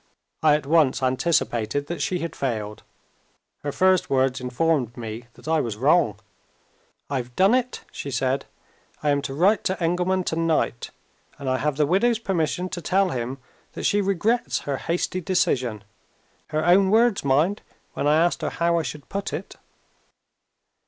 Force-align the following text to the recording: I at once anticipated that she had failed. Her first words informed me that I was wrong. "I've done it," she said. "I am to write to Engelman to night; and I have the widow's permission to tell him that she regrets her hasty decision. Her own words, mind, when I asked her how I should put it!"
I 0.41 0.55
at 0.55 0.65
once 0.65 1.03
anticipated 1.03 1.85
that 1.85 2.01
she 2.01 2.17
had 2.21 2.35
failed. 2.35 2.81
Her 3.61 3.71
first 3.71 4.09
words 4.09 4.41
informed 4.41 4.97
me 4.97 5.25
that 5.35 5.47
I 5.47 5.61
was 5.61 5.77
wrong. 5.77 6.17
"I've 7.07 7.35
done 7.35 7.53
it," 7.53 7.81
she 7.91 8.09
said. 8.09 8.45
"I 9.03 9.11
am 9.11 9.21
to 9.21 9.35
write 9.35 9.63
to 9.65 9.79
Engelman 9.79 10.23
to 10.23 10.35
night; 10.35 10.89
and 11.37 11.47
I 11.47 11.59
have 11.59 11.77
the 11.77 11.85
widow's 11.85 12.17
permission 12.17 12.67
to 12.69 12.81
tell 12.81 13.09
him 13.09 13.37
that 13.73 13.83
she 13.83 14.01
regrets 14.01 14.61
her 14.61 14.77
hasty 14.77 15.21
decision. 15.21 15.83
Her 16.47 16.65
own 16.65 16.89
words, 16.89 17.23
mind, 17.23 17.61
when 17.93 18.07
I 18.07 18.15
asked 18.25 18.41
her 18.41 18.49
how 18.49 18.79
I 18.79 18.81
should 18.81 19.07
put 19.07 19.31
it!" 19.31 19.55